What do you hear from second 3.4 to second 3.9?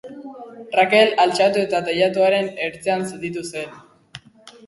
zen.